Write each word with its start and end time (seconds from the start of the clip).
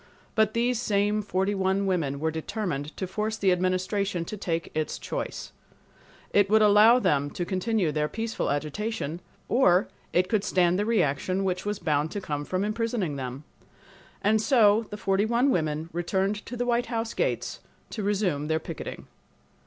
But 0.33 0.55
these 0.55 0.81
same 0.81 1.21
forty 1.21 1.53
one 1.53 1.85
women 1.85 2.19
were 2.19 2.31
determined 2.31 2.97
to 2.97 3.05
force 3.05 3.37
the 3.37 3.51
Administration 3.51 4.25
to 4.25 4.35
take 4.35 4.71
its 4.73 4.97
choice. 4.97 5.51
It 6.33 6.47
could 6.49 6.63
allow 6.63 6.97
them 6.97 7.29
to 7.29 7.45
continue 7.45 7.91
their 7.91 8.07
peaceful 8.07 8.49
agitation 8.49 9.21
or 9.47 9.89
it 10.11 10.27
could 10.27 10.43
stand 10.43 10.79
the 10.79 10.87
reaction 10.87 11.43
which 11.43 11.67
was 11.67 11.77
bound 11.77 12.09
to 12.13 12.19
come 12.19 12.45
from 12.45 12.63
imprisoning 12.63 13.15
them. 13.15 13.43
And 14.23 14.41
so 14.41 14.87
the 14.89 14.97
forty 14.97 15.25
one 15.27 15.51
women 15.51 15.87
returned 15.93 16.47
to 16.47 16.57
the 16.57 16.65
White 16.65 16.87
House 16.87 17.13
gates 17.13 17.59
to 17.91 18.01
resume' 18.01 18.47
their 18.47 18.57
picketing. 18.57 19.05